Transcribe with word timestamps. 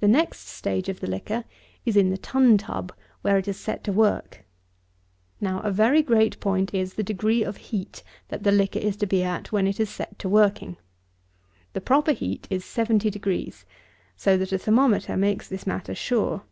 The 0.00 0.08
next 0.12 0.38
stage 0.46 0.88
of 0.90 1.00
the 1.00 1.06
liquor 1.06 1.44
is 1.86 1.96
in 1.96 2.10
the 2.10 2.18
tun 2.18 2.58
tub, 2.58 2.92
where 3.22 3.38
it 3.38 3.48
is 3.48 3.58
set 3.58 3.82
to 3.84 3.90
work. 3.90 4.44
Now, 5.40 5.60
a 5.60 5.70
very 5.70 6.02
great 6.02 6.38
point 6.38 6.74
is, 6.74 6.92
the 6.92 7.02
degree 7.02 7.42
of 7.42 7.56
heat 7.56 8.02
that 8.28 8.42
the 8.42 8.52
liquor 8.52 8.78
is 8.78 8.94
to 8.98 9.06
be 9.06 9.22
at 9.24 9.50
when 9.50 9.66
it 9.66 9.80
is 9.80 9.88
set 9.88 10.18
to 10.18 10.28
working. 10.28 10.76
The 11.72 11.80
proper 11.80 12.12
heat 12.12 12.46
is 12.50 12.62
seventy 12.62 13.08
degrees; 13.08 13.64
so 14.18 14.36
that 14.36 14.52
a 14.52 14.58
thermometer 14.58 15.16
makes 15.16 15.48
this 15.48 15.66
matter 15.66 15.94
sure. 15.94 16.42